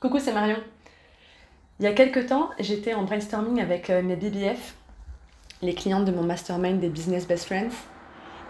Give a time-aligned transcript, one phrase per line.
[0.00, 0.56] Coucou, c'est Marion.
[1.78, 4.74] Il y a quelques temps, j'étais en brainstorming avec euh, mes BBF,
[5.60, 7.74] les clientes de mon mastermind des Business Best Friends.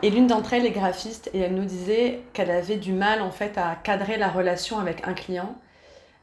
[0.04, 3.32] Et l'une d'entre elles est graphiste et elle nous disait qu'elle avait du mal en
[3.32, 5.56] fait à cadrer la relation avec un client.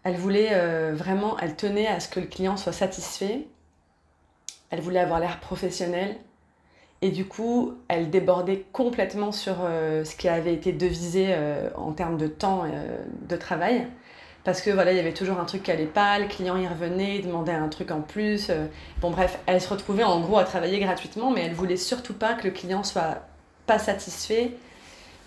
[0.05, 3.47] Elle voulait euh, vraiment, elle tenait à ce que le client soit satisfait.
[4.69, 6.15] Elle voulait avoir l'air professionnel.
[7.01, 11.35] Et du coup, elle débordait complètement sur euh, ce qui avait été devisé
[11.75, 12.63] en termes de temps
[13.27, 13.87] de travail.
[14.47, 16.65] Parce que voilà, il y avait toujours un truc qui allait pas, le client y
[16.65, 18.49] revenait, il demandait un truc en plus.
[19.01, 22.33] bon bref, elle se retrouvait en gros à travailler gratuitement, mais elle voulait surtout pas
[22.33, 23.25] que le client soit
[23.65, 24.53] pas satisfait.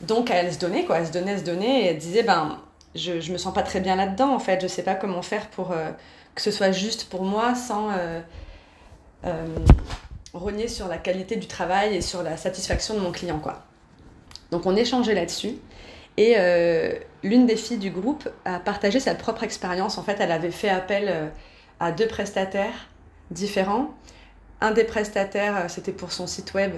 [0.01, 1.01] Donc elle se donnait, quoi.
[1.01, 2.61] Elle se donnait, elle se donnait, et elle disait, ben,
[2.95, 4.63] je, je me sens pas très bien là-dedans, en fait.
[4.63, 5.91] Je sais pas comment faire pour euh,
[6.35, 8.21] que ce soit juste pour moi sans euh,
[9.27, 9.47] euh,
[10.33, 13.65] rogner sur la qualité du travail et sur la satisfaction de mon client, quoi.
[14.51, 15.57] Donc on échangeait là-dessus.
[16.17, 16.37] Et
[17.23, 19.99] l'une des filles du groupe a partagé sa propre expérience.
[19.99, 21.33] En fait, elle avait fait appel
[21.79, 22.89] à deux prestataires
[23.31, 23.95] différents.
[24.61, 26.73] Un des prestataires, c'était pour son site web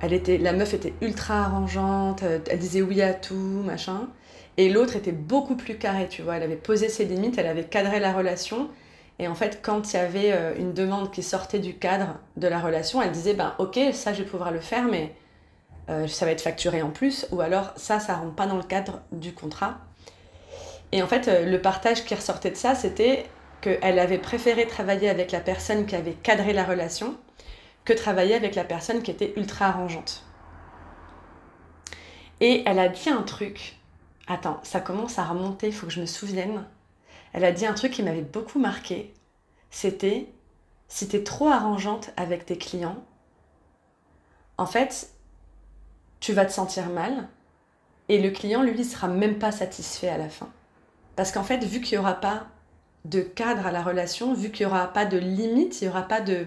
[0.00, 4.08] elle était, la meuf était ultra arrangeante, euh, elle disait oui à tout, machin.
[4.56, 6.36] Et l'autre était beaucoup plus carrée, tu vois.
[6.36, 8.68] Elle avait posé ses limites, elle avait cadré la relation.
[9.18, 12.46] Et en fait, quand il y avait euh, une demande qui sortait du cadre de
[12.46, 15.12] la relation, elle disait ben ok, ça je vais pouvoir le faire, mais
[15.88, 18.62] euh, ça va être facturé en plus, ou alors ça, ça rentre pas dans le
[18.62, 19.78] cadre du contrat.
[20.92, 23.26] Et en fait, le partage qui ressortait de ça, c'était
[23.60, 27.16] qu'elle avait préféré travailler avec la personne qui avait cadré la relation
[27.84, 30.24] que travailler avec la personne qui était ultra arrangeante.
[32.40, 33.76] Et elle a dit un truc.
[34.26, 36.66] Attends, ça commence à remonter, il faut que je me souvienne.
[37.32, 39.14] Elle a dit un truc qui m'avait beaucoup marqué.
[39.70, 40.28] C'était
[40.88, 43.02] si tu es trop arrangeante avec tes clients,
[44.56, 45.10] en fait,
[46.20, 47.28] tu vas te sentir mal
[48.08, 50.48] et le client, lui, sera même pas satisfait à la fin.
[51.16, 52.46] Parce qu'en fait, vu qu'il n'y aura pas
[53.04, 56.02] de cadre à la relation, vu qu'il n'y aura pas de limite, il n'y aura
[56.02, 56.46] pas de,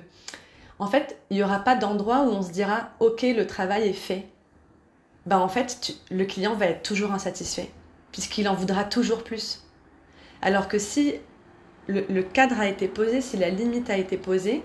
[0.80, 3.93] en fait, il n'y aura pas d'endroit où on se dira OK, le travail est
[3.93, 4.27] fait.
[5.27, 7.70] Ben, en fait, le client va être toujours insatisfait,
[8.11, 9.64] puisqu'il en voudra toujours plus.
[10.42, 11.14] Alors que si
[11.86, 14.64] le, cadre a été posé, si la limite a été posée,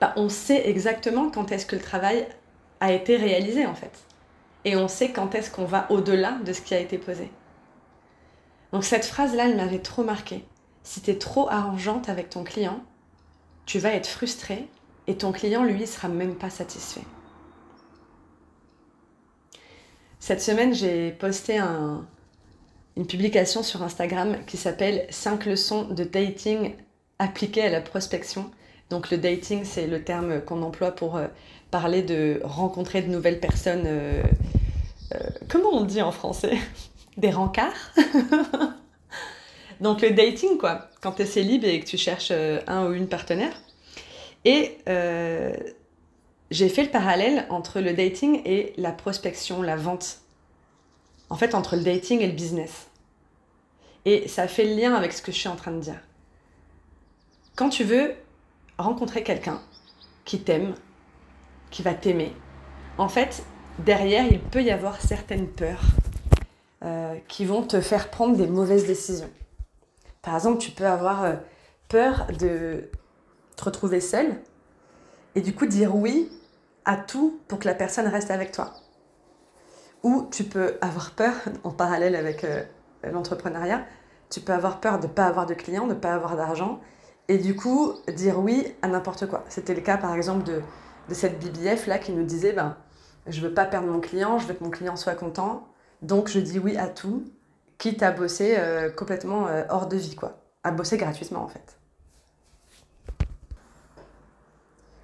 [0.00, 2.28] ben, on sait exactement quand est-ce que le travail
[2.80, 4.04] a été réalisé en fait.
[4.64, 7.30] Et on sait quand est-ce qu'on va au-delà de ce qui a été posé.
[8.72, 10.44] Donc cette phrase-là, elle m'avait trop marqué.
[10.82, 12.80] Si tu es trop arrangeante avec ton client,
[13.64, 14.68] tu vas être frustré
[15.06, 17.02] et ton client, lui, sera même pas satisfait.
[20.18, 26.74] Cette semaine, j'ai posté une publication sur Instagram qui s'appelle 5 leçons de dating
[27.18, 28.50] appliquées à la prospection.
[28.90, 31.28] Donc le dating, c'est le terme qu'on emploie pour euh,
[31.70, 33.84] parler de rencontrer de nouvelles personnes.
[33.86, 34.22] Euh,
[35.14, 35.18] euh,
[35.48, 36.58] comment on dit en français?
[37.16, 37.92] Des rencarts?
[39.80, 42.92] Donc le dating, quoi, quand tu es célib et que tu cherches euh, un ou
[42.92, 43.60] une partenaire.
[44.44, 44.78] Et
[46.52, 50.20] j'ai fait le parallèle entre le dating et la prospection, la vente.
[51.30, 52.86] En fait, entre le dating et le business.
[54.04, 56.00] Et ça fait le lien avec ce que je suis en train de dire.
[57.56, 58.14] Quand tu veux
[58.78, 59.60] rencontrer quelqu'un
[60.24, 60.74] qui t'aime,
[61.70, 62.34] qui va t'aimer,
[62.98, 63.42] en fait,
[63.78, 65.82] derrière, il peut y avoir certaines peurs
[66.82, 69.30] euh, qui vont te faire prendre des mauvaises décisions.
[70.22, 71.34] Par exemple, tu peux avoir euh,
[71.88, 72.90] peur de
[73.56, 74.36] te retrouver seule
[75.34, 76.30] et du coup dire oui
[76.84, 78.72] à tout pour que la personne reste avec toi.
[80.02, 81.34] Ou tu peux avoir peur,
[81.64, 82.62] en parallèle avec euh,
[83.04, 83.84] l'entrepreneuriat,
[84.30, 86.80] tu peux avoir peur de ne pas avoir de clients, de ne pas avoir d'argent,
[87.28, 89.44] et du coup dire oui à n'importe quoi.
[89.48, 90.62] C'était le cas par exemple de,
[91.14, 92.76] cette BBF là qui nous disait ben,
[93.26, 95.66] je veux pas perdre mon client, je veux que mon client soit content,
[96.02, 97.24] donc je dis oui à tout,
[97.78, 100.38] quitte à bosser euh, complètement euh, hors de vie, quoi.
[100.64, 101.78] À bosser gratuitement, en fait.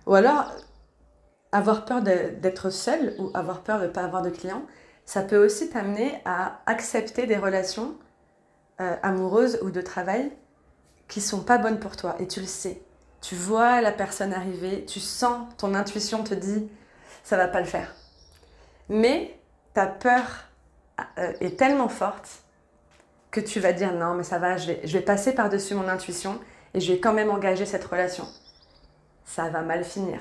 [0.07, 0.51] Ou alors,
[1.53, 4.63] avoir peur d'être seul ou avoir peur de ne pas avoir de clients,
[5.05, 7.97] ça peut aussi t'amener à accepter des relations
[8.81, 10.33] euh, amoureuses ou de travail
[11.09, 12.17] qui sont pas bonnes pour toi.
[12.19, 12.83] Et tu le sais.
[13.23, 16.69] Tu vois la personne arriver, tu sens, ton intuition te dit,
[17.25, 17.95] ça va pas le faire.
[18.89, 19.39] Mais
[19.73, 20.27] ta peur
[21.41, 22.43] est tellement forte
[23.31, 25.89] que tu vas dire non, mais ça va, je vais, je vais passer par-dessus mon
[25.89, 26.39] intuition
[26.75, 28.27] et je vais quand même engager cette relation.
[29.25, 30.21] Ça va mal finir.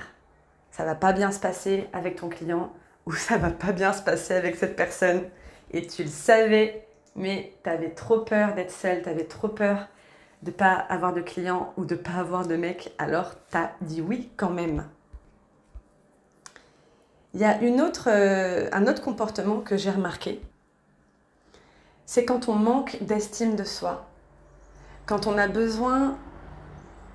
[0.72, 2.72] Ça va pas bien se passer avec ton client
[3.06, 5.24] ou ça va pas bien se passer avec cette personne.
[5.72, 9.88] Et tu le savais, mais tu avais trop peur d'être seule, tu avais trop peur
[10.44, 14.02] de pas avoir de client ou de pas avoir de mec, alors tu as dit
[14.02, 14.86] oui quand même.
[17.34, 20.42] Il y a une autre, euh, un autre comportement que j'ai remarqué
[22.12, 24.06] c'est quand on manque d'estime de soi
[25.06, 26.18] quand on a besoin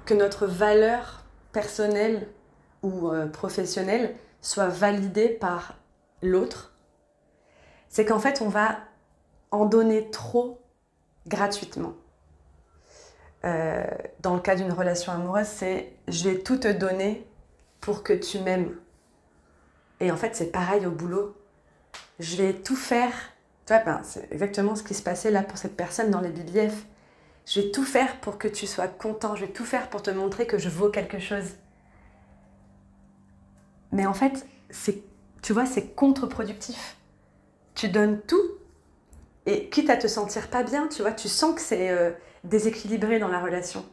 [0.07, 2.29] que notre valeur personnelle
[2.83, 5.75] ou euh, professionnelle soit validée par
[6.23, 6.75] l'autre,
[7.89, 8.79] c'est qu'en fait on va
[9.51, 10.63] en donner trop
[11.27, 11.93] gratuitement.
[13.47, 13.85] Euh,
[14.21, 17.27] dans le cas d'une relation amoureuse, c'est je vais tout te donner
[17.81, 18.75] pour que tu m'aimes.
[20.01, 21.37] Et en fait, c'est pareil au boulot.
[22.19, 23.13] Je vais tout faire.
[23.67, 26.31] Tu vois, ben, c'est exactement ce qui se passait là pour cette personne dans les
[26.31, 26.87] BBF.
[27.47, 29.37] Je vais tout faire pour que tu sois content.
[29.37, 31.55] Je vais tout faire pour te montrer que je vaux quelque chose.
[33.93, 35.03] Mais en fait, c'est,
[35.43, 36.97] tu vois, c'est contre-productif.
[37.75, 38.43] Tu donnes tout
[39.47, 42.11] et quitte à te sentir pas bien, tu vois, tu sens que c'est euh,
[42.45, 43.85] déséquilibré dans la relation.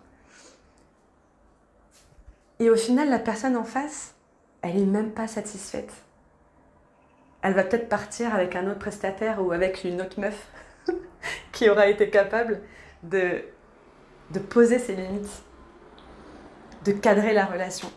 [2.59, 4.15] Et au final, la personne en face,
[4.61, 5.93] elle est même pas satisfaite.
[7.41, 10.47] Elle va peut-être partir avec un autre prestataire ou avec une autre meuf
[11.51, 12.61] qui aura été capable
[13.03, 13.43] de,
[14.31, 15.43] de poser ses limites,
[16.85, 17.91] de cadrer la relation.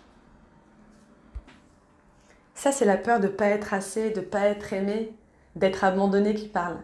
[2.54, 5.14] Ça, c'est la peur de ne pas être assez, de ne pas être aimé,
[5.54, 6.78] d'être abandonné qui parle.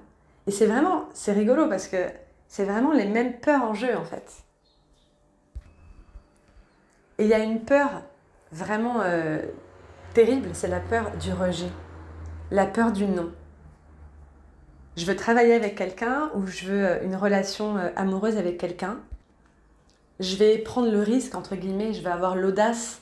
[0.47, 1.97] Et c'est vraiment, c'est rigolo parce que
[2.49, 4.44] c'est vraiment les mêmes peurs en jeu en fait.
[7.19, 8.03] Et il y a une peur
[8.50, 9.41] vraiment euh,
[10.15, 11.71] terrible, c'est la peur du rejet,
[12.50, 13.31] la peur du non.
[14.97, 18.99] Je veux travailler avec quelqu'un ou je veux euh, une relation euh, amoureuse avec quelqu'un.
[20.21, 23.00] Je vais prendre le risque, entre guillemets, je vais avoir l'audace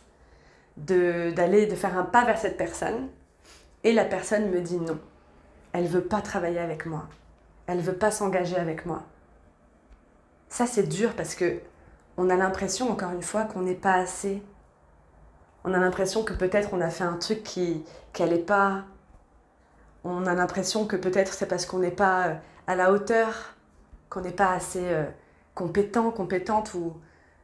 [0.77, 3.09] d'aller, de, de faire un pas vers cette personne.
[3.83, 4.99] Et la personne me dit non.
[5.73, 7.09] Elle veut pas travailler avec moi.
[7.71, 9.05] Elle veut pas s'engager avec moi.
[10.49, 11.61] Ça, c'est dur parce que
[12.17, 14.43] on a l'impression, encore une fois, qu'on n'est pas assez.
[15.63, 18.83] On a l'impression que peut-être on a fait un truc qui qu'elle n'est pas.
[20.03, 22.35] On a l'impression que peut-être c'est parce qu'on n'est pas euh,
[22.67, 23.55] à la hauteur,
[24.09, 25.05] qu'on n'est pas assez euh,
[25.55, 26.95] compétent, compétente ou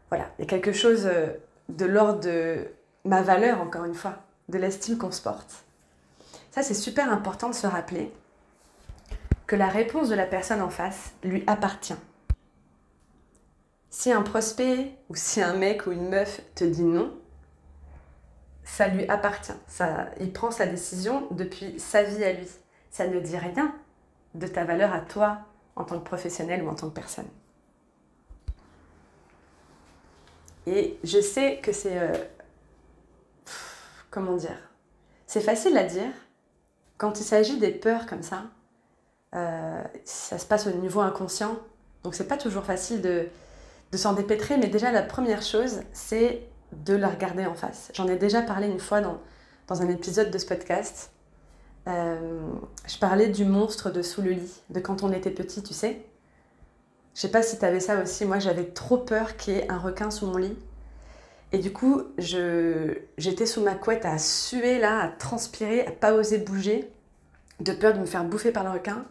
[0.09, 1.29] voilà, il y a quelque chose euh,
[1.69, 2.67] de l'ordre de
[3.05, 4.15] ma valeur, encore une fois,
[4.49, 5.65] de l'estime qu'on se porte.
[6.51, 8.13] Ça, c'est super important de se rappeler
[9.47, 11.97] que la réponse de la personne en face lui appartient.
[13.91, 17.17] Si un prospect ou si un mec ou une meuf te dit non,
[18.65, 19.53] ça lui appartient.
[19.69, 22.49] Ça, il prend sa décision depuis sa vie à lui.
[22.91, 23.75] Ça ne dit rien
[24.35, 25.39] de ta valeur à toi
[25.77, 27.29] en tant que professionnel ou en tant que personne.
[30.67, 31.99] Et je sais que c'est...
[31.99, 32.25] Euh,
[34.11, 34.59] comment dire?
[35.27, 36.13] C'est facile à dire
[36.99, 38.45] quand il s'agit des peurs comme ça.
[39.35, 41.57] Euh, ça se passe au niveau inconscient.
[42.05, 43.27] Donc c'est pas toujours facile de,
[43.93, 46.43] de s'en dépêtrer, mais déjà la première chose, c'est
[46.73, 47.91] de la regarder en face.
[47.95, 49.19] J'en ai déjà parlé une fois dans,
[49.69, 51.11] dans un épisode de ce podcast.
[51.89, 52.51] Euh,
[52.87, 56.05] je parlais du monstre de sous le lit, de quand on était petit, tu sais.
[57.15, 59.71] Je sais pas si tu avais ça aussi, moi j'avais trop peur qu'il y ait
[59.71, 60.57] un requin sous mon lit.
[61.53, 66.39] Et du coup, j'étais sous ma couette à suer là, à transpirer, à pas oser
[66.39, 66.91] bouger,
[67.61, 69.05] de peur de me faire bouffer par le requin.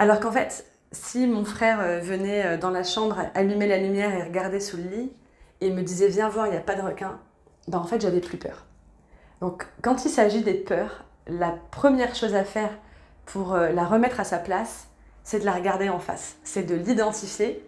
[0.00, 4.14] Alors qu'en fait, si mon frère euh, venait euh, dans la chambre, allumer la lumière
[4.14, 5.12] et regarder sous le lit,
[5.60, 7.20] et me disait viens voir, il n'y a pas de requin,
[7.68, 8.64] ben en fait j'avais plus peur.
[9.42, 12.70] Donc quand il s'agit des peurs, la première chose à faire
[13.26, 14.88] pour euh, la remettre à sa place,
[15.22, 17.62] c'est de la regarder en face, c'est de l'identifier,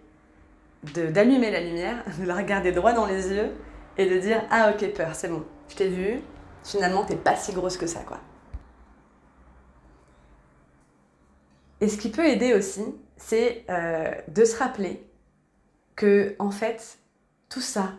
[0.94, 3.50] d'allumer la lumière, de la regarder droit dans les yeux
[3.98, 6.22] et de dire ah ok peur, c'est bon, je t'ai vu,
[6.64, 8.20] finalement t'es pas si grosse que ça quoi.
[11.82, 12.84] Et ce qui peut aider aussi,
[13.16, 15.04] c'est euh, de se rappeler
[15.96, 16.98] que, en fait,
[17.48, 17.94] tout ça,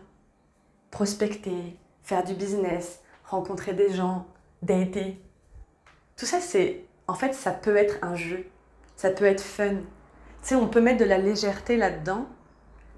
[0.90, 4.26] prospecter, faire du business, rencontrer des gens,
[4.62, 5.20] dater,
[6.16, 8.46] tout ça, c'est, en fait, ça peut être un jeu,
[8.96, 9.74] ça peut être fun.
[9.74, 9.82] Tu
[10.40, 12.26] sais, on peut mettre de la légèreté là-dedans,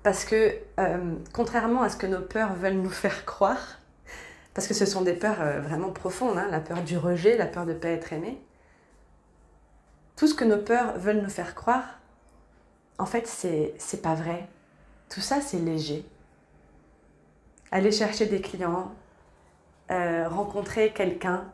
[0.05, 3.81] parce que, euh, contrairement à ce que nos peurs veulent nous faire croire,
[4.55, 7.47] parce que ce sont des peurs euh, vraiment profondes, hein, la peur du rejet, la
[7.47, 8.41] peur de ne pas être aimé,
[10.17, 12.01] tout ce que nos peurs veulent nous faire croire,
[12.99, 14.49] en fait, c'est, pas vrai.
[15.11, 16.05] Tout ça, c'est léger.
[17.71, 18.95] Aller chercher des clients,
[19.91, 21.53] euh, rencontrer quelqu'un,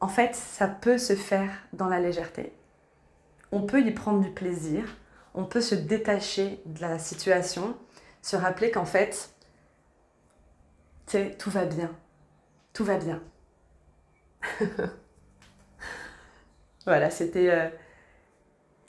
[0.00, 2.52] en fait, ça peut se faire dans la légèreté.
[3.50, 4.84] On peut y prendre du plaisir,
[5.34, 7.76] on peut se détacher de la situation,
[8.22, 9.30] se rappeler qu'en fait,
[11.38, 11.90] tout va bien.
[12.72, 13.20] Tout va bien.
[16.86, 17.68] voilà, c'était euh,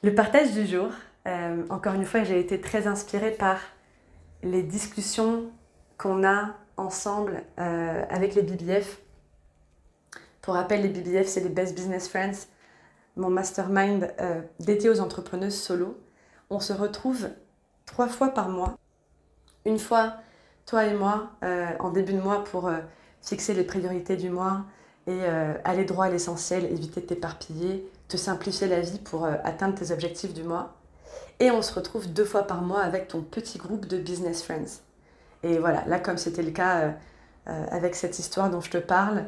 [0.04, 0.90] le partage du jour.
[1.28, 3.60] Euh, encore une fois, j'ai été très inspirée par
[4.44, 5.52] les discussions
[5.98, 9.00] qu'on a ensemble euh, avec les BBF.
[10.42, 12.48] Pour rappel, les BBF, c'est les Best Business Friends,
[13.16, 14.14] mon mastermind
[14.60, 15.98] dédié aux entrepreneuses solo.
[16.50, 17.30] On se retrouve
[17.86, 18.78] trois fois par mois.
[19.66, 20.18] Une fois,
[20.68, 21.32] toi et moi,
[21.80, 22.70] en début de mois pour
[23.24, 24.66] fixer les priorités du mois
[25.08, 25.24] et
[25.64, 30.34] aller droit à l'essentiel, éviter de t'éparpiller, te simplifier la vie pour atteindre tes objectifs
[30.34, 30.74] du mois.
[31.40, 34.82] Et on se retrouve deux fois par mois avec ton petit groupe de business friends.
[35.44, 36.96] Et voilà, là comme c'était le cas
[37.46, 39.26] avec cette histoire dont je te parle,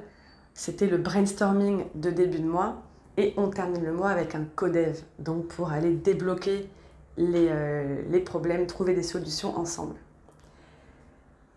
[0.55, 2.81] c'était le brainstorming de début de mois
[3.17, 6.67] et on termine le mois avec un codev, donc pour aller débloquer
[7.17, 9.95] les, euh, les problèmes, trouver des solutions ensemble.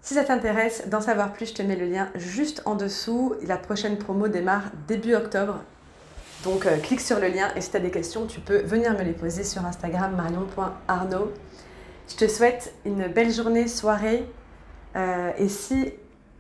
[0.03, 3.35] Si ça t'intéresse d'en savoir plus, je te mets le lien juste en dessous.
[3.43, 5.61] La prochaine promo démarre début octobre.
[6.45, 8.95] Donc euh, clique sur le lien et si tu as des questions, tu peux venir
[8.95, 11.33] me les poser sur Instagram marion.arnaud.
[12.09, 14.27] Je te souhaite une belle journée, soirée.
[14.97, 15.93] Euh, et si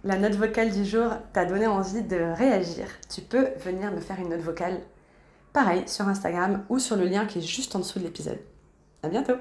[0.04, 4.18] la note vocale du jour t'a donné envie de réagir, tu peux venir me faire
[4.18, 4.80] une note vocale,
[5.52, 8.38] pareil, sur Instagram ou sur le lien qui est juste en dessous de l'épisode.
[9.02, 9.34] À bientôt